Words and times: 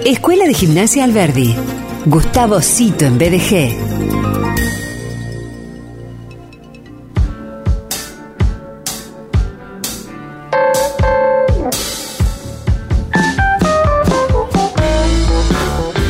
Escuela 0.00 0.46
de 0.46 0.54
Gimnasia 0.54 1.04
Alberdi. 1.04 1.54
Gustavo 2.06 2.60
Cito 2.60 3.04
en 3.04 3.18
BDG. 3.18 3.76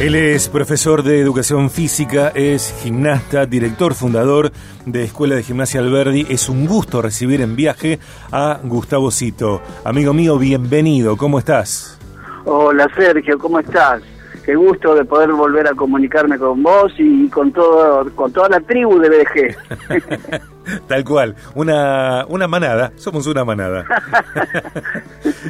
Él 0.00 0.14
es 0.14 0.48
profesor 0.48 1.02
de 1.02 1.20
educación 1.20 1.68
física, 1.68 2.32
es 2.34 2.74
gimnasta, 2.82 3.44
director 3.44 3.94
fundador 3.94 4.52
de 4.86 5.04
Escuela 5.04 5.34
de 5.34 5.42
Gimnasia 5.42 5.80
Alberdi. 5.80 6.26
Es 6.30 6.48
un 6.48 6.66
gusto 6.66 7.02
recibir 7.02 7.42
en 7.42 7.56
viaje 7.56 7.98
a 8.30 8.58
Gustavo 8.62 9.10
Cito. 9.10 9.60
Amigo 9.84 10.14
mío, 10.14 10.38
bienvenido, 10.38 11.18
¿cómo 11.18 11.38
estás? 11.38 11.98
Hola 12.44 12.88
Sergio, 12.94 13.38
¿cómo 13.38 13.58
estás? 13.60 14.02
Qué 14.44 14.56
gusto 14.56 14.94
de 14.94 15.04
poder 15.04 15.30
volver 15.32 15.68
a 15.68 15.74
comunicarme 15.74 16.36
con 16.36 16.62
vos 16.62 16.92
y 16.98 17.28
con 17.28 17.52
todo, 17.52 18.10
con 18.16 18.32
toda 18.32 18.48
la 18.48 18.60
tribu 18.60 18.98
de 18.98 19.08
BDG. 19.08 20.40
Tal 20.88 21.04
cual, 21.04 21.36
una, 21.54 22.24
una 22.28 22.48
manada, 22.48 22.92
somos 22.96 23.26
una 23.26 23.44
manada. 23.44 23.86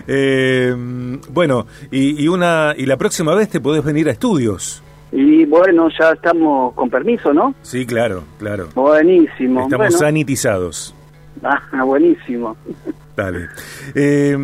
Eh, 0.07 0.75
bueno, 1.31 1.67
y, 1.91 2.25
y, 2.25 2.29
una 2.29 2.75
y 2.77 2.87
la 2.87 2.97
próxima 2.97 3.35
vez 3.35 3.49
te 3.51 3.61
podés 3.61 3.85
venir 3.85 4.09
a 4.09 4.13
estudios. 4.13 4.83
Y 5.13 5.45
bueno, 5.45 5.89
ya 5.99 6.13
estamos 6.13 6.75
con 6.75 6.89
permiso, 6.89 7.33
¿no? 7.33 7.55
Sí, 7.63 7.85
claro, 7.87 8.25
claro. 8.39 8.69
Buenísimo. 8.75 9.63
Estamos 9.63 9.89
bueno. 9.89 9.99
sanitizados. 9.99 10.95
Ah, 11.43 11.85
buenísimo. 11.85 12.57
Dale. 13.17 13.49
Eh, 13.95 14.37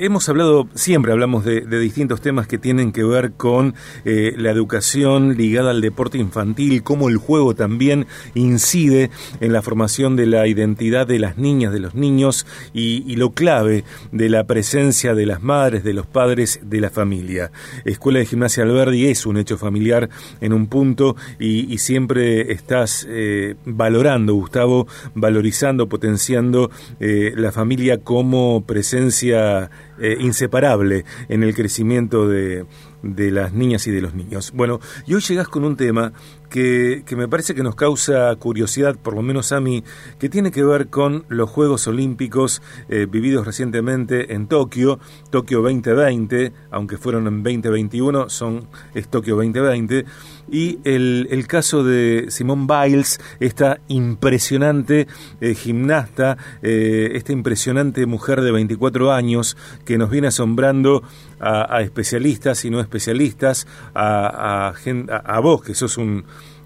hemos 0.00 0.28
hablado, 0.28 0.68
siempre 0.74 1.12
hablamos 1.12 1.44
de, 1.44 1.60
distintos 1.78 2.20
temas 2.20 2.48
que 2.48 2.58
tienen 2.58 2.90
que 2.90 3.04
ver 3.04 3.32
con 3.32 3.74
eh, 4.04 4.34
la 4.36 4.50
educación 4.50 5.36
ligada 5.36 5.70
al 5.70 5.80
deporte 5.80 6.18
infantil, 6.18 6.82
cómo 6.82 7.08
el 7.08 7.18
juego 7.18 7.54
también 7.54 8.06
incide 8.34 9.10
en 9.40 9.52
la 9.52 9.62
formación 9.62 10.16
de 10.16 10.26
la 10.26 10.48
identidad 10.48 11.06
de 11.06 11.20
las 11.20 11.38
niñas, 11.38 11.72
de 11.72 11.80
los 11.80 11.94
niños 11.94 12.46
y, 12.72 13.14
lo 13.14 13.30
clave 13.30 13.84
de 14.10 14.28
la 14.28 14.44
presencia 14.44 15.14
de 15.14 15.24
las 15.24 15.40
madres, 15.40 15.84
de 15.84 15.92
los 15.92 16.04
padres, 16.04 16.58
de 16.64 16.80
la 16.80 16.90
familia. 16.90 17.52
Escuela 17.84 18.18
de 18.18 18.26
Gimnasia 18.26 18.64
Alberdi 18.64 19.06
es 19.06 19.24
un 19.24 19.36
hecho 19.36 19.56
familiar 19.56 20.10
en 20.40 20.52
un 20.52 20.66
punto 20.66 21.14
y, 21.38 21.78
siempre 21.78 22.52
estás 22.52 23.06
eh, 23.08 23.56
valorando, 23.66 24.34
Gustavo, 24.34 24.88
valorizando, 25.14 25.88
potenciando 25.88 26.70
la 26.98 27.52
familia 27.52 27.83
como 27.98 28.64
presencia 28.64 29.70
eh, 29.98 30.16
inseparable 30.20 31.04
en 31.28 31.42
el 31.42 31.54
crecimiento 31.54 32.28
de, 32.28 32.64
de, 33.02 33.30
las 33.30 33.52
niñas 33.52 33.86
y 33.86 33.90
de 33.90 34.00
los 34.00 34.14
niños. 34.14 34.52
Bueno, 34.54 34.80
y 35.06 35.14
hoy 35.14 35.20
llegás 35.20 35.48
con 35.48 35.64
un 35.64 35.76
tema 35.76 36.12
que, 36.54 37.16
me 37.16 37.26
parece 37.26 37.52
que 37.52 37.64
nos 37.64 37.74
causa 37.74 38.32
curiosidad, 38.36 38.94
por 38.96 39.16
lo 39.16 39.22
menos 39.22 39.50
a 39.50 39.58
mí, 39.58 39.82
que 40.20 40.28
tiene 40.28 40.52
que 40.52 40.62
ver 40.62 40.86
con 40.86 41.24
los 41.28 41.50
Juegos 41.50 41.88
Olímpicos 41.88 42.62
eh, 42.88 43.08
vividos 43.10 43.44
recientemente 43.44 44.34
en 44.34 44.46
Tokio, 44.46 45.00
Tokio 45.30 45.62
2020, 45.62 46.52
aunque 46.70 46.96
fueron 46.96 47.26
en 47.26 47.42
2021, 47.42 48.28
son, 48.28 48.68
es 48.94 49.08
Tokio 49.08 49.34
2020, 49.34 50.04
y 50.48 50.78
el, 50.84 51.26
el 51.32 51.48
caso 51.48 51.82
de 51.82 52.26
Simone 52.28 52.68
Biles, 52.68 53.18
esta 53.40 53.80
impresionante 53.88 55.08
eh, 55.40 55.54
gimnasta, 55.56 56.38
eh, 56.62 57.10
esta 57.14 57.32
impresionante 57.32 58.06
mujer 58.06 58.42
de 58.42 58.52
24 58.52 59.10
años 59.12 59.56
que 59.84 59.98
nos 59.98 60.08
viene 60.08 60.28
asombrando 60.28 61.02
a, 61.40 61.78
a 61.78 61.80
especialistas 61.80 62.64
y 62.64 62.70
no 62.70 62.78
especialistas, 62.78 63.66
a, 63.92 64.68
a, 64.68 64.68
a, 64.68 65.16
a 65.16 65.40
vos 65.40 65.60
que 65.62 65.74
sos 65.74 65.98
un, 65.98 66.24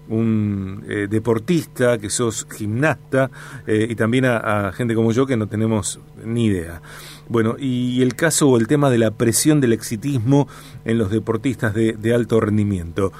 un 0.09 0.83
eh, 0.87 1.07
deportista, 1.09 1.97
que 1.97 2.09
sos 2.09 2.47
gimnasta 2.51 3.29
eh, 3.65 3.87
y 3.89 3.95
también 3.95 4.25
a, 4.25 4.67
a, 4.67 4.71
gente 4.71 4.95
como 4.95 5.11
yo 5.11 5.25
que 5.25 5.37
no 5.37 5.47
tenemos 5.47 5.99
ni 6.25 6.47
idea. 6.47 6.81
Bueno, 7.27 7.55
y 7.57 8.01
el 8.01 8.15
caso 8.15 8.49
o 8.49 8.57
el 8.57 8.67
tema 8.67 8.89
de 8.89 8.97
la 8.97 9.11
presión 9.11 9.61
del 9.61 9.73
exitismo 9.73 10.47
en 10.83 10.97
los 10.97 11.11
deportistas 11.11 11.73
de, 11.73 11.93
de 11.93 12.13
alto 12.13 12.39
rendimiento. 12.39 13.11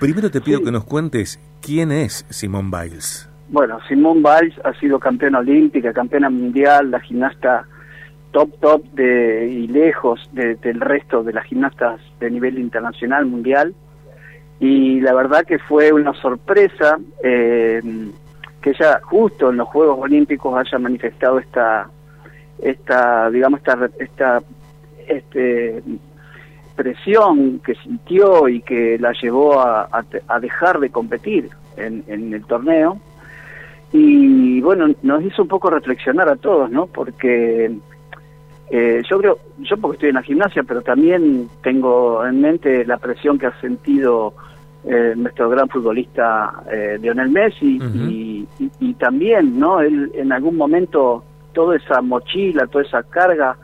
Primero 0.00 0.30
te 0.30 0.40
pido 0.40 0.58
sí. 0.58 0.64
que 0.64 0.70
nos 0.70 0.84
cuentes 0.84 1.40
quién 1.60 1.90
es 1.90 2.24
Simone 2.28 2.70
Biles. 2.70 3.28
Bueno, 3.48 3.78
Simone 3.88 4.20
Biles 4.20 4.54
ha 4.64 4.72
sido 4.78 5.00
campeona 5.00 5.38
olímpica, 5.38 5.92
campeona 5.92 6.30
mundial, 6.30 6.90
la 6.90 7.00
gimnasta 7.00 7.66
top 8.30 8.50
top 8.60 8.84
de, 8.92 9.48
y 9.50 9.66
lejos 9.68 10.28
de, 10.32 10.56
del 10.56 10.80
resto 10.80 11.22
de 11.22 11.32
las 11.32 11.46
gimnastas 11.46 12.00
de 12.20 12.30
nivel 12.30 12.58
internacional, 12.58 13.26
mundial. 13.26 13.74
Y 14.60 15.00
la 15.00 15.14
verdad 15.14 15.44
que 15.44 15.58
fue 15.58 15.92
una 15.92 16.12
sorpresa 16.14 16.98
eh, 17.22 17.80
que 18.60 18.70
ella 18.70 19.00
justo 19.04 19.50
en 19.50 19.58
los 19.58 19.68
Juegos 19.68 19.98
Olímpicos 20.00 20.58
haya 20.58 20.78
manifestado 20.78 21.38
esta, 21.38 21.88
esta 22.60 23.30
digamos, 23.30 23.60
esta, 23.60 23.88
esta 23.98 24.42
este, 25.06 25.82
presión 26.74 27.60
que 27.60 27.74
sintió 27.76 28.48
y 28.48 28.60
que 28.62 28.98
la 28.98 29.12
llevó 29.12 29.60
a, 29.60 29.88
a, 30.28 30.40
dejar 30.40 30.80
de 30.80 30.90
competir 30.90 31.50
en, 31.76 32.04
en, 32.06 32.34
el 32.34 32.44
torneo. 32.44 33.00
Y 33.92 34.60
bueno, 34.60 34.94
nos 35.02 35.22
hizo 35.22 35.42
un 35.42 35.48
poco 35.48 35.70
reflexionar 35.70 36.28
a 36.28 36.36
todos, 36.36 36.70
¿no? 36.70 36.86
Porque 36.86 37.72
eh, 38.70 39.02
yo 39.08 39.18
creo, 39.18 39.38
yo 39.58 39.76
porque 39.78 39.96
estoy 39.96 40.08
en 40.10 40.14
la 40.16 40.22
gimnasia, 40.22 40.62
pero 40.62 40.82
también 40.82 41.48
tengo 41.62 42.24
en 42.24 42.40
mente 42.40 42.84
la 42.84 42.98
presión 42.98 43.38
que 43.38 43.46
ha 43.46 43.60
sentido 43.60 44.34
eh, 44.84 45.14
nuestro 45.16 45.48
gran 45.48 45.68
futbolista 45.68 46.62
eh, 46.70 46.98
Lionel 47.00 47.30
Messi 47.30 47.78
uh 47.78 47.84
-huh. 47.84 48.10
y, 48.10 48.48
y, 48.58 48.70
y, 48.80 48.94
también, 48.94 49.58
¿no? 49.58 49.80
Él 49.80 50.10
en 50.14 50.32
algún 50.32 50.56
momento 50.56 51.24
toda 51.52 51.76
esa 51.76 52.00
mochila, 52.00 52.66
toda 52.66 52.84
esa 52.84 53.02
carga, 53.02 53.56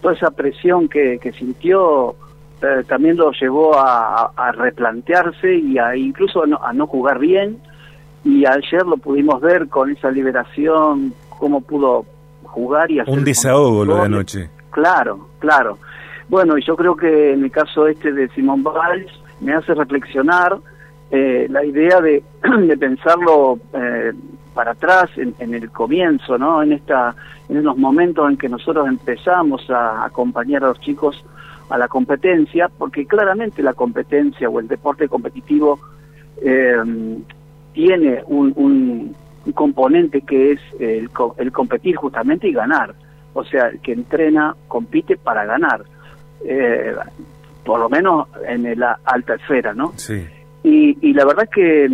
toda 0.00 0.14
esa 0.14 0.30
presión 0.30 0.88
que, 0.88 1.18
que 1.18 1.32
sintió 1.32 2.14
eh, 2.62 2.84
también 2.88 3.16
lo 3.16 3.32
llevó 3.32 3.76
a, 3.78 4.32
a, 4.34 4.52
replantearse 4.52 5.56
y 5.56 5.78
a 5.78 5.94
incluso 5.94 6.44
a 6.44 6.46
no, 6.46 6.58
a 6.62 6.72
no, 6.72 6.86
jugar 6.86 7.18
bien 7.18 7.58
y 8.24 8.46
ayer 8.46 8.86
lo 8.86 8.96
pudimos 8.96 9.40
ver 9.42 9.68
con 9.68 9.90
esa 9.90 10.10
liberación 10.10 11.12
cómo 11.38 11.60
pudo 11.60 12.06
jugar 12.46 12.90
y 12.90 13.00
hacer 13.00 13.12
un 13.12 13.24
desahogo 13.24 13.84
lo 13.84 13.96
de 13.96 14.02
anoche. 14.02 14.50
Claro 14.70 15.28
claro. 15.38 15.78
Bueno 16.28 16.58
y 16.58 16.64
yo 16.64 16.76
creo 16.76 16.96
que 16.96 17.32
en 17.32 17.44
el 17.44 17.50
caso 17.50 17.86
este 17.86 18.12
de 18.12 18.28
Simón 18.28 18.62
Valls 18.62 19.10
me 19.40 19.52
hace 19.54 19.74
reflexionar 19.74 20.56
eh, 21.10 21.46
la 21.50 21.64
idea 21.64 22.00
de, 22.00 22.22
de 22.66 22.76
pensarlo 22.76 23.58
eh, 23.72 24.12
para 24.54 24.72
atrás 24.72 25.10
en, 25.16 25.34
en, 25.38 25.54
el 25.54 25.70
comienzo 25.70 26.38
no 26.38 26.62
en 26.62 26.72
esta 26.72 27.14
en 27.48 27.62
los 27.62 27.76
momentos 27.76 28.28
en 28.28 28.36
que 28.36 28.48
nosotros 28.48 28.88
empezamos 28.88 29.68
a 29.70 30.04
acompañar 30.04 30.64
a 30.64 30.68
los 30.68 30.80
chicos 30.80 31.24
a 31.68 31.78
la 31.78 31.88
competencia, 31.88 32.68
porque 32.68 33.06
claramente 33.06 33.62
la 33.62 33.74
competencia 33.74 34.48
o 34.48 34.60
el 34.60 34.68
deporte 34.68 35.08
competitivo 35.08 35.80
eh, 36.42 36.76
tiene 37.72 38.22
un, 38.26 38.52
un, 38.56 39.16
un, 39.46 39.52
componente 39.52 40.20
que 40.22 40.52
es 40.52 40.60
el, 40.78 41.10
el, 41.38 41.52
competir 41.52 41.96
justamente 41.96 42.48
y 42.48 42.52
ganar. 42.52 42.94
O 43.34 43.44
sea, 43.44 43.68
el 43.68 43.80
que 43.80 43.92
entrena, 43.92 44.54
compite 44.68 45.16
para 45.16 45.44
ganar. 45.44 45.84
Eh, 46.44 46.94
por 47.64 47.80
lo 47.80 47.88
menos 47.88 48.28
en 48.46 48.78
la 48.78 48.98
alta 49.04 49.34
esfera, 49.34 49.74
¿no? 49.74 49.92
Sí. 49.96 50.24
Y, 50.62 50.98
y 51.00 51.12
la 51.12 51.24
verdad 51.24 51.48
que 51.52 51.90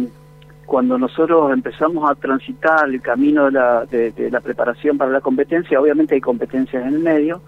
cuando 0.66 0.98
nosotros 0.98 1.52
empezamos 1.52 2.10
a 2.10 2.14
transitar 2.14 2.88
el 2.88 3.00
camino 3.02 3.46
de 3.46 3.52
la, 3.52 3.84
de, 3.84 4.10
de 4.12 4.30
la 4.30 4.40
preparación 4.40 4.96
para 4.96 5.10
la 5.10 5.20
competencia, 5.20 5.80
obviamente 5.80 6.14
hay 6.14 6.20
competencias 6.20 6.86
en 6.86 6.94
el 6.94 7.00
medio, 7.00 7.42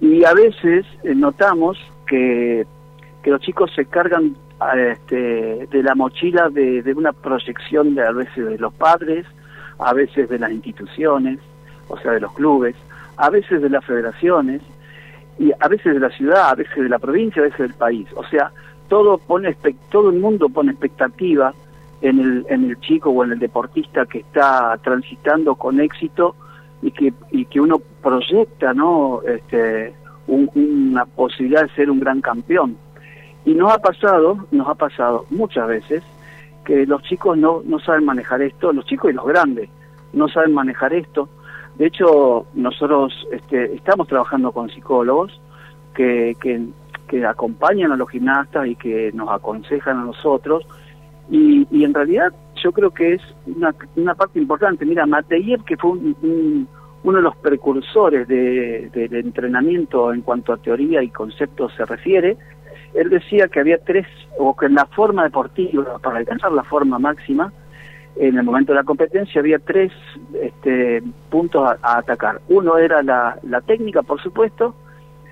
y 0.00 0.24
a 0.24 0.34
veces 0.34 0.84
eh, 1.02 1.14
notamos 1.14 1.78
que, 2.06 2.66
que 3.22 3.30
los 3.30 3.40
chicos 3.40 3.72
se 3.74 3.86
cargan 3.86 4.36
este, 4.76 5.66
de 5.70 5.82
la 5.82 5.94
mochila 5.94 6.48
de, 6.48 6.82
de, 6.82 6.92
una 6.94 7.12
proyección 7.12 7.94
de 7.94 8.06
a 8.06 8.12
veces 8.12 8.46
de 8.46 8.58
los 8.58 8.72
padres, 8.74 9.26
a 9.78 9.92
veces 9.92 10.28
de 10.28 10.38
las 10.38 10.50
instituciones, 10.50 11.38
o 11.88 11.98
sea, 11.98 12.12
de 12.12 12.20
los 12.20 12.32
clubes, 12.32 12.76
a 13.16 13.30
veces 13.30 13.60
de 13.60 13.68
las 13.68 13.84
federaciones, 13.84 14.62
y 15.38 15.52
a 15.58 15.68
veces 15.68 15.94
de 15.94 16.00
la 16.00 16.10
ciudad, 16.10 16.50
a 16.50 16.54
veces 16.54 16.76
de 16.76 16.88
la 16.88 16.98
provincia, 16.98 17.42
a 17.42 17.46
veces 17.46 17.58
del 17.58 17.74
país. 17.74 18.08
O 18.14 18.24
sea, 18.24 18.52
todo 18.88 19.18
pone 19.18 19.56
todo 19.90 20.10
el 20.10 20.20
mundo 20.20 20.48
pone 20.48 20.72
expectativa 20.72 21.52
en 22.02 22.20
el, 22.20 22.46
en 22.48 22.64
el 22.64 22.78
chico 22.80 23.10
o 23.10 23.24
en 23.24 23.32
el 23.32 23.38
deportista 23.38 24.06
que 24.06 24.18
está 24.18 24.78
transitando 24.82 25.54
con 25.54 25.80
éxito 25.80 26.36
y 26.82 26.90
que, 26.90 27.12
y 27.30 27.46
que 27.46 27.60
uno 27.60 27.80
proyecta 28.02 28.74
no 28.74 29.22
este, 29.22 29.94
un, 30.26 30.50
una 30.54 31.06
posibilidad 31.06 31.62
de 31.62 31.70
ser 31.70 31.90
un 31.90 32.00
gran 32.00 32.20
campeón. 32.20 32.76
Y 33.44 33.54
nos 33.54 33.72
ha 33.72 33.78
pasado, 33.78 34.46
nos 34.50 34.68
ha 34.68 34.74
pasado 34.74 35.26
muchas 35.30 35.68
veces 35.68 36.02
que 36.64 36.86
los 36.86 37.02
chicos 37.02 37.36
no, 37.36 37.62
no 37.64 37.78
saben 37.78 38.04
manejar 38.04 38.40
esto, 38.42 38.72
los 38.72 38.86
chicos 38.86 39.10
y 39.10 39.14
los 39.14 39.26
grandes 39.26 39.68
no 40.12 40.28
saben 40.28 40.54
manejar 40.54 40.94
esto. 40.94 41.28
De 41.76 41.86
hecho, 41.86 42.46
nosotros 42.54 43.26
este, 43.32 43.74
estamos 43.74 44.06
trabajando 44.08 44.52
con 44.52 44.70
psicólogos 44.70 45.40
que, 45.94 46.36
que 46.40 47.26
acompañan 47.26 47.92
a 47.92 47.96
los 47.96 48.08
gimnastas 48.10 48.66
y 48.66 48.76
que 48.76 49.12
nos 49.12 49.28
aconsejan 49.30 49.98
a 49.98 50.04
nosotros. 50.04 50.64
Y, 51.30 51.66
y 51.70 51.84
en 51.84 51.94
realidad 51.94 52.32
yo 52.62 52.72
creo 52.72 52.90
que 52.90 53.14
es 53.14 53.22
una, 53.46 53.74
una 53.96 54.14
parte 54.14 54.38
importante. 54.38 54.84
Mira, 54.86 55.06
Mateyev, 55.06 55.64
que 55.64 55.76
fue 55.76 55.92
uno 55.92 57.16
de 57.18 57.22
los 57.22 57.36
precursores 57.36 58.26
de, 58.26 58.88
del 58.92 59.14
entrenamiento 59.14 60.12
en 60.12 60.22
cuanto 60.22 60.52
a 60.52 60.56
teoría 60.56 61.02
y 61.02 61.10
conceptos 61.10 61.72
se 61.76 61.84
refiere, 61.84 62.36
él 62.94 63.10
decía 63.10 63.48
que 63.48 63.60
había 63.60 63.78
tres, 63.78 64.06
o 64.38 64.56
que 64.56 64.66
en 64.66 64.74
la 64.74 64.86
forma 64.86 65.24
deportiva, 65.24 65.98
para 65.98 66.18
alcanzar 66.18 66.52
la 66.52 66.64
forma 66.64 66.98
máxima, 66.98 67.52
en 68.16 68.38
el 68.38 68.44
momento 68.44 68.72
de 68.72 68.78
la 68.78 68.84
competencia 68.84 69.40
había 69.40 69.58
tres 69.58 69.92
este, 70.40 71.02
puntos 71.30 71.68
a, 71.82 71.98
atacar. 71.98 72.40
Uno 72.48 72.78
era 72.78 73.02
la, 73.02 73.38
la 73.42 73.60
técnica, 73.60 74.02
por 74.02 74.22
supuesto, 74.22 74.74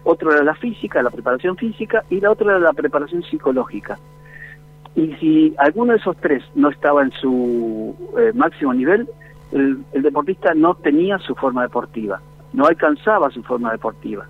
otro 0.05 0.33
era 0.33 0.43
la 0.43 0.55
física, 0.55 1.03
la 1.03 1.11
preparación 1.11 1.57
física, 1.57 2.05
y 2.11 2.21
la 2.21 2.33
otra 2.33 2.51
era 2.51 2.59
la 2.59 2.73
preparación 2.73 3.23
psicológica. 3.23 3.99
Y 4.95 5.15
si 5.15 5.55
alguno 5.59 5.93
de 5.93 5.99
esos 5.99 6.17
tres 6.17 6.43
no 6.55 6.69
estaba 6.69 7.03
en 7.03 7.13
su 7.13 7.95
eh, 8.19 8.33
máximo 8.35 8.75
nivel, 8.75 9.09
el, 9.53 9.85
deportista 9.93 10.55
no 10.55 10.75
tenía 10.75 11.19
su 11.19 11.35
forma 11.35 11.63
deportiva, 11.63 12.21
no 12.53 12.67
alcanzaba 12.67 13.31
su 13.31 13.43
forma 13.43 13.73
deportiva. 13.73 14.27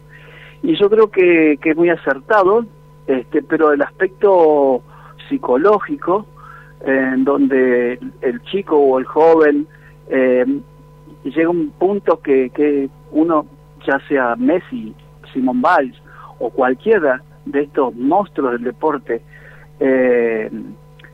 Y 0.63 0.77
yo 0.77 0.89
creo 0.89 1.11
que, 1.11 1.59
que 1.61 1.71
es 1.71 1.77
muy 1.77 1.89
acertado, 1.89 2.65
este, 3.07 3.43
pero 3.43 3.73
el 3.73 3.83
aspecto 3.83 4.83
psicológico, 5.29 6.27
en 6.85 7.25
donde 7.25 7.99
el 8.21 8.43
chico 8.43 8.77
o 8.77 8.99
el 8.99 9.05
joven 9.05 9.67
eh, 10.09 10.45
llega 11.25 11.47
a 11.47 11.51
un 11.51 11.71
punto 11.71 12.21
que, 12.21 12.51
que 12.51 12.89
uno, 13.13 13.47
ya 13.87 14.01
sea 14.09 14.37
Messi, 14.37 14.95
Simón 15.33 15.63
Biles 15.63 15.97
o 16.39 16.51
cualquiera 16.51 17.23
de 17.45 17.63
estos 17.63 17.95
monstruos 17.95 18.53
del 18.53 18.65
deporte, 18.65 19.23
eh, 19.81 20.51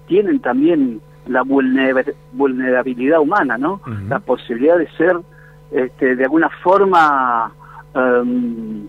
tienen 0.06 0.40
también 0.40 1.00
la 1.26 1.42
vulnerabilidad 1.42 3.20
humana, 3.20 3.58
¿no? 3.58 3.82
La 4.08 4.18
posibilidad 4.18 4.78
de 4.78 4.88
ser, 4.92 5.16
este, 5.70 6.16
de 6.16 6.24
alguna 6.24 6.48
forma, 6.62 7.52
em, 7.94 8.88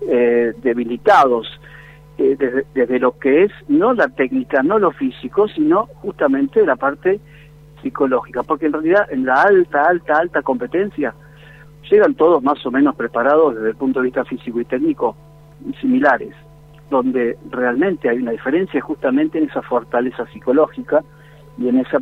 eh, 0.00 0.52
debilitados 0.60 1.57
eh, 2.18 2.36
desde, 2.38 2.66
desde, 2.74 2.98
lo 2.98 3.18
que 3.18 3.44
es 3.44 3.52
no 3.68 3.92
la 3.94 4.08
técnica, 4.08 4.62
no 4.62 4.78
lo 4.78 4.90
físico, 4.90 5.48
sino 5.48 5.86
justamente 6.02 6.64
la 6.66 6.76
parte 6.76 7.20
psicológica, 7.82 8.42
porque 8.42 8.66
en 8.66 8.72
realidad 8.72 9.06
en 9.10 9.24
la 9.24 9.42
alta, 9.42 9.84
alta, 9.84 10.18
alta 10.18 10.42
competencia 10.42 11.14
llegan 11.88 12.14
todos 12.14 12.42
más 12.42 12.64
o 12.66 12.70
menos 12.70 12.96
preparados 12.96 13.54
desde 13.54 13.70
el 13.70 13.76
punto 13.76 14.00
de 14.00 14.06
vista 14.06 14.24
físico 14.24 14.60
y 14.60 14.64
técnico 14.64 15.16
similares 15.80 16.34
donde 16.90 17.36
realmente 17.50 18.08
hay 18.08 18.18
una 18.18 18.32
diferencia 18.32 18.80
justamente 18.80 19.38
en 19.38 19.44
esa 19.44 19.62
fortaleza 19.62 20.26
psicológica 20.32 21.04
y 21.58 21.68
en 21.68 21.78
esa 21.78 21.98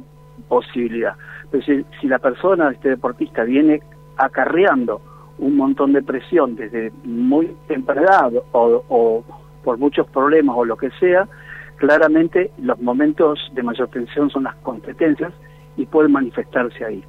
posibilidad. 0.49 1.15
Pero 1.51 1.65
si, 2.01 2.07
la 2.07 2.19
persona, 2.19 2.71
este 2.71 2.91
deportista, 2.91 3.45
viene 3.45 3.83
acarreando 4.17 5.01
un 5.39 5.57
montón 5.57 5.93
de 5.93 6.03
presión 6.03 6.57
desde 6.57 6.93
muy 7.05 7.55
temprano 7.67 8.41
o, 8.53 8.85
o 8.89 9.25
por 9.67 9.79
muchos 9.79 10.07
problemas 10.11 10.55
o 10.57 10.65
lo 10.65 10.77
que 10.77 10.91
sea, 11.01 11.27
claramente 11.75 12.53
los 12.63 12.81
momentos 12.81 13.51
de 13.53 13.65
mayor 13.65 13.89
tensión 13.89 14.31
son 14.31 14.45
las 14.45 14.55
competencias 14.63 15.33
y 15.77 15.87
pueden 15.87 16.13
manifestarse 16.13 16.85
ahí. 16.85 17.03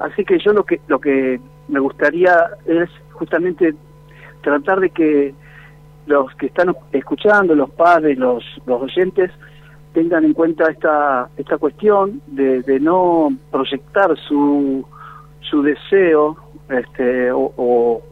Así 0.00 0.24
que 0.24 0.40
yo 0.40 0.52
lo 0.52 0.64
que 0.64 0.80
lo 0.88 0.98
que 1.00 1.40
me 1.68 1.78
gustaría 1.78 2.34
es 2.66 2.90
justamente 3.12 3.76
tratar 4.42 4.80
de 4.80 4.90
que 4.90 5.32
los 6.06 6.34
que 6.34 6.46
están 6.46 6.74
escuchando, 6.90 7.54
los 7.54 7.70
padres, 7.70 8.18
los, 8.18 8.42
los 8.66 8.82
oyentes, 8.82 9.30
tengan 9.92 10.24
en 10.24 10.32
cuenta 10.32 10.64
esta, 10.68 11.28
esta 11.36 11.58
cuestión 11.58 12.20
de, 12.26 12.80
no 12.80 13.28
proyectar 13.52 14.18
su, 14.26 14.84
su 15.48 15.62
deseo 15.62 16.36
este, 16.70 17.30
o, 17.30 18.02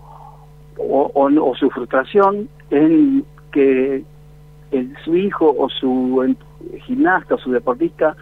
o, 0.79 1.55
su 1.59 1.71
frustración 1.71 2.49
en 2.71 3.25
que 3.51 4.05
su 5.05 5.17
hijo 5.17 5.55
o 5.59 5.69
su 5.69 6.37
gimnasta 6.85 7.37
o 7.37 7.39
su 7.39 7.51
deportista 7.51 8.17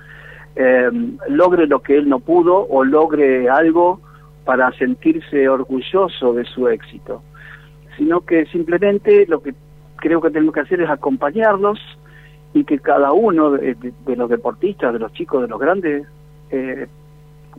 eh, 0.55 0.91
logre 1.29 1.67
lo 1.67 1.81
que 1.81 1.97
él 1.97 2.09
no 2.09 2.21
pudo 2.21 2.67
o 2.69 2.85
logre 2.85 3.49
algo 3.49 4.01
para 4.45 4.71
sentirse 4.73 5.49
orgulloso 5.49 6.33
de 6.35 6.45
su 6.45 6.69
éxito 6.69 7.23
sino 7.97 8.21
que 8.21 8.47
simplemente 8.47 9.27
lo 9.27 9.43
que 9.43 9.55
creo 9.97 10.21
que 10.21 10.31
tenemos 10.31 10.55
que 10.55 10.61
hacer 10.61 10.81
es 10.81 10.91
acompañarlos 10.91 11.79
y 12.53 12.65
que 12.65 12.79
cada 12.79 13.13
uno 13.13 13.51
de, 13.53 13.77
los 14.17 14.31
deportistas, 14.31 14.93
de 14.93 14.99
los 14.99 15.13
chicos, 15.13 15.43
de 15.43 15.49
los 15.49 15.59
grandes, 15.59 16.07
eh, 16.51 16.87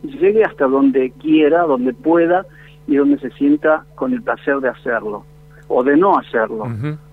llegue 0.02 0.44
hasta 0.44 0.66
donde 0.66 1.10
quiera, 1.10 1.62
donde 1.62 1.92
pueda 1.92 2.46
y 2.86 2.96
donde 2.96 3.18
se 3.18 3.30
sienta 3.32 3.84
con 3.94 4.12
el 4.12 4.22
placer 4.22 4.60
de 4.60 4.68
hacerlo 4.68 5.24
o 5.68 5.84
de 5.84 5.96
no 5.96 6.16
hacerlo, 6.18 6.66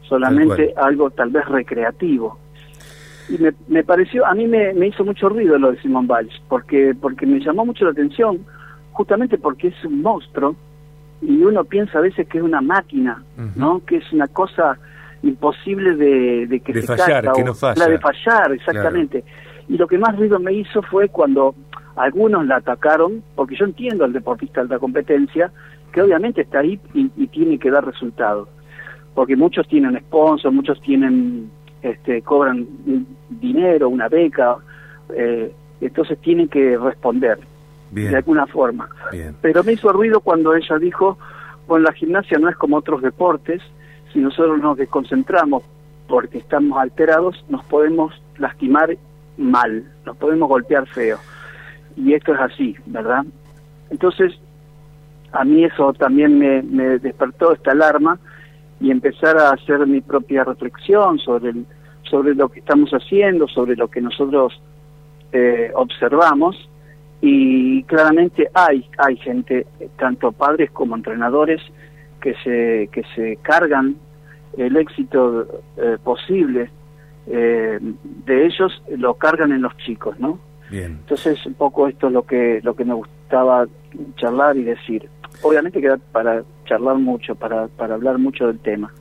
solamente 0.08 0.74
algo 0.78 1.10
tal 1.10 1.30
vez 1.30 1.46
recreativo. 1.48 2.38
Y 3.28 3.38
me, 3.40 3.54
me 3.68 3.84
pareció, 3.84 4.26
a 4.26 4.34
mí 4.36 4.46
me, 4.46 4.74
me, 4.74 4.88
hizo 4.88 5.04
mucho 5.04 5.30
ruido 5.30 5.58
lo 5.58 5.72
de 5.72 5.82
Simón 5.82 6.08
Biles, 6.08 6.40
porque, 6.48 6.96
porque 7.00 7.26
me 7.26 7.40
llamó 7.40 7.66
mucho 7.66 7.86
la 7.86 7.92
atención, 7.92 8.46
justamente 8.92 9.38
porque 9.38 9.70
es 9.70 9.86
un 9.86 10.02
monstruo 10.02 10.56
y 11.22 11.44
uno 11.44 11.64
piensa 11.64 11.98
a 11.98 12.02
veces 12.02 12.28
que 12.28 12.38
es 12.38 12.44
una 12.44 12.62
máquina, 12.62 13.24
¿no? 13.56 13.82
Que 13.86 13.98
es 13.98 14.14
una 14.14 14.28
cosa 14.28 14.78
imposible 15.24 15.96
de, 15.96 16.46
de 16.48 16.60
que 16.60 16.74
de 16.74 16.84
fallar, 16.84 17.32
que 17.34 17.44
no 17.44 17.56
falla. 17.56 17.86
La 17.86 17.90
de 17.90 18.00
fallar, 18.00 18.52
exactamente. 18.52 19.24
Y 19.68 19.78
lo 19.78 19.88
que 19.88 19.98
más 19.98 20.16
ruido 20.16 20.40
me 20.40 20.54
hizo 20.54 20.84
fue 20.84 21.10
cuando 21.10 21.56
algunos 21.96 22.46
la 22.46 22.58
atacaron, 22.58 23.24
porque 23.36 23.56
yo 23.56 23.66
entiendo 23.66 24.06
al 24.06 24.14
deportista 24.14 24.62
de 24.62 24.64
alta 24.64 24.80
competencia, 24.80 25.52
que 25.92 26.02
obviamente 26.02 26.42
está 26.42 26.60
ahí 26.60 26.80
y, 26.94 27.28
tiene 27.28 27.58
que 27.58 27.72
dar 27.72 27.86
resultados. 27.86 28.50
Porque 29.16 29.36
muchos 29.36 29.68
tienen 29.68 29.98
sponsors, 30.00 30.54
muchos 30.54 30.80
tienen, 30.82 31.50
este, 31.82 32.22
cobran 32.22 32.68
dinero, 33.30 33.90
una 33.90 34.08
beca, 34.10 34.58
eh, 35.16 35.52
entonces 35.82 36.20
tienen 36.20 36.48
que 36.48 36.78
responder 36.78 37.40
de 37.92 38.16
alguna 38.16 38.46
forma. 38.46 38.90
Pero 39.42 39.64
me 39.64 39.74
hizo 39.74 39.92
ruido 39.92 40.20
cuando 40.20 40.54
ella 40.54 40.78
dijo, 40.78 41.18
bueno, 41.68 41.86
la 41.86 41.94
gimnasia 41.94 42.38
no 42.38 42.50
es 42.50 42.56
como 42.58 42.78
otros 42.78 43.02
deportes, 43.02 43.62
si 44.12 44.20
nosotros 44.20 44.60
nos 44.60 44.78
desconcentramos 44.78 45.64
porque 46.08 46.38
estamos 46.38 46.78
alterados, 46.78 47.44
nos 47.50 47.64
podemos 47.66 48.14
lastimar 48.38 48.96
mal, 49.38 49.84
nos 50.06 50.18
podemos 50.18 50.50
golpear 50.50 50.88
feo. 50.88 51.18
Y 51.96 52.14
esto 52.14 52.34
es 52.34 52.40
así, 52.40 52.76
¿verdad? 52.86 53.26
Entonces, 53.90 54.34
a 55.32 55.44
mí 55.44 55.64
eso 55.64 55.94
también 55.94 56.38
me, 56.38 57.00
despertó 57.00 57.54
esta 57.54 57.72
alarma 57.72 58.20
y 58.80 58.92
empezar 58.92 59.38
a 59.38 59.52
hacer 59.52 59.86
mi 59.88 60.02
propia 60.02 60.44
reflexión 60.44 61.20
sobre, 61.20 61.52
el, 61.52 61.66
sobre 62.04 62.36
lo 62.36 62.50
que 62.50 62.60
estamos 62.60 62.92
haciendo, 62.92 63.48
sobre 63.48 63.76
lo 63.76 63.88
que 63.88 64.02
nosotros 64.02 64.60
eh, 65.32 65.72
observamos. 65.76 66.70
Y 67.22 67.84
claramente 67.84 68.50
hay, 68.54 68.86
hay 68.98 69.18
gente, 69.18 69.66
tanto 69.98 70.32
padres 70.32 70.70
como 70.72 70.96
entrenadores, 70.96 71.62
que 72.22 72.34
se, 72.44 72.90
que 72.92 73.04
se 73.16 73.38
cargan 73.42 73.96
el 74.58 74.76
éxito 74.78 75.48
eh, 75.78 75.98
posible 76.04 76.70
eh, 77.28 77.80
de 77.82 78.46
ellos, 78.46 78.84
lo 78.98 79.16
cargan 79.16 79.52
en 79.52 79.62
los 79.62 79.76
chicos, 79.78 80.20
¿no? 80.20 80.40
Bien. 80.70 81.00
Entonces, 81.02 81.44
un 81.46 81.54
poco 81.54 81.88
esto 81.88 82.08
es 82.08 82.14
lo 82.14 82.24
que, 82.24 82.60
lo 82.64 82.76
que 82.76 82.86
me 82.86 82.94
gustaba 82.94 83.68
charlar 84.18 84.58
y 84.58 84.64
decir. 84.64 85.10
Obviamente 85.42 85.82
queda 85.82 85.98
para 86.12 86.44
charlar 86.66 86.98
mucho, 86.98 87.36
para, 87.36 87.68
para 87.68 87.96
hablar 87.96 88.18
mucho 88.18 88.48
del 88.48 88.60
tema. 88.60 88.92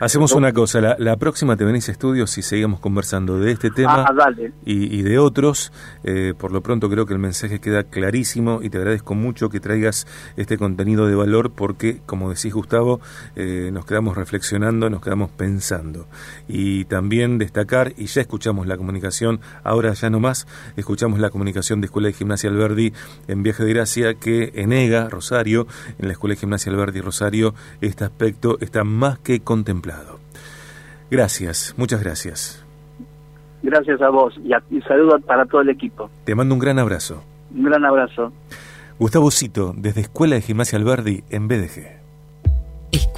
Hacemos 0.00 0.32
una 0.32 0.52
cosa, 0.52 0.96
la, 0.98 1.16
próxima 1.16 1.56
te 1.56 1.64
venís 1.64 1.88
a 1.88 1.92
estudios 1.92 2.36
y 2.38 2.42
seguimos 2.42 2.80
conversando 2.80 3.38
de 3.38 3.52
este 3.52 3.70
tema 3.70 4.06
ah, 4.08 4.30
y, 4.64 5.02
de 5.02 5.18
otros. 5.18 5.72
Eh, 6.04 6.32
por 6.36 6.52
lo 6.52 6.62
pronto 6.62 6.88
creo 6.88 7.04
que 7.04 7.12
el 7.12 7.18
mensaje 7.18 7.60
queda 7.60 7.84
clarísimo 7.84 8.60
y 8.62 8.70
te 8.70 8.78
agradezco 8.78 9.14
mucho 9.14 9.50
que 9.50 9.60
traigas 9.60 10.06
este 10.36 10.56
contenido 10.56 11.06
de 11.06 11.14
valor 11.14 11.52
porque, 11.52 12.00
como 12.06 12.30
decís 12.30 12.54
Gustavo, 12.54 13.00
eh, 13.36 13.70
nos 13.72 13.84
quedamos 13.84 14.16
reflexionando, 14.16 14.88
nos 14.88 15.02
quedamos 15.02 15.30
pensando. 15.30 16.06
Y 16.48 16.86
también 16.86 17.38
destacar, 17.38 17.92
y 17.96 18.06
ya 18.06 18.22
escuchamos 18.22 18.66
la 18.66 18.76
comunicación, 18.76 19.40
ahora 19.64 19.92
ya 19.92 20.08
no 20.08 20.20
más, 20.20 20.46
escuchamos 20.76 21.20
la 21.20 21.30
comunicación 21.30 21.80
de 21.80 21.86
Escuela 21.86 22.08
de 22.08 22.14
Gimnasia 22.14 22.48
Alberdi 22.48 22.92
en 23.28 23.42
Viaje 23.42 23.64
de 23.64 23.74
Gracia 23.74 24.14
que 24.14 24.52
en 24.54 24.72
EGA, 24.72 25.08
Rosario, 25.08 25.66
en 25.98 26.06
la 26.08 26.12
Escuela 26.12 26.34
de 26.34 26.40
Gimnasia 26.40 26.72
Alberdi 26.72 27.00
Rosario, 27.10 27.54
este 27.80 28.04
aspecto 28.04 28.56
está 28.60 28.84
más 28.84 29.18
que 29.18 29.40
contemplado. 29.40 30.20
Gracias, 31.10 31.74
muchas 31.76 32.02
gracias. 32.02 32.64
Gracias 33.62 34.00
a 34.00 34.08
vos 34.08 34.34
y, 34.42 34.80
saludos 34.82 35.22
para 35.26 35.44
todo 35.44 35.60
el 35.60 35.68
equipo. 35.68 36.08
Te 36.24 36.34
mando 36.34 36.54
un 36.54 36.60
gran 36.60 36.78
abrazo. 36.78 37.22
Un 37.54 37.64
gran 37.64 37.84
abrazo. 37.84 38.32
Gustavo 38.98 39.30
Cito, 39.30 39.74
desde 39.76 40.02
Escuela 40.02 40.36
de 40.36 40.42
Gimnasia 40.42 40.78
Alberdi 40.78 41.24
en 41.30 41.48
BDG. 41.48 41.99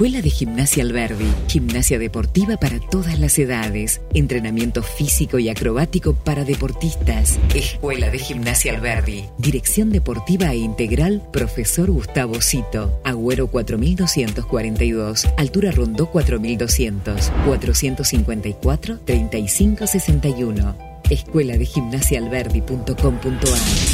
Escuela 0.03 0.21
de 0.21 0.31
Gimnasia 0.31 0.83
Alberdi. 0.83 1.29
Gimnasia 1.47 1.97
deportiva 1.97 2.57
para 2.57 2.81
todas 2.81 3.21
las 3.21 3.39
edades. 3.39 4.01
Entrenamiento 4.15 4.83
físico 4.83 5.39
y 5.39 5.49
acrobático 5.49 6.13
para 6.13 6.45
deportistas. 6.45 7.39
Escuela 7.55 8.11
de 8.11 8.19
Gimnasia 8.19 8.75
Alberdi. 8.75 9.27
Dirección 9.39 9.91
deportiva 9.91 10.53
e 10.55 10.57
integral, 10.57 11.23
profesor 11.33 11.89
Gustavo 11.93 12.43
Cito. 12.43 13.01
Agüero 13.05 13.47
4242. 13.47 15.29
Altura 15.37 15.71
Rondó 15.71 16.11
4200. 16.11 17.31
454 17.47 18.99
3561. 19.05 20.77
Escuela 21.11 21.57
de 21.57 21.65
Gimnasia 21.65 22.19
Alberdi.com.ar 22.19 23.93